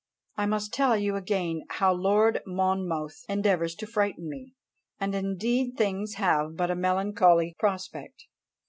[0.35, 4.55] I must tell you again how Lord Monmouth endeavours to frighten me,
[4.99, 8.23] and indeed things have but a melancholy prospect."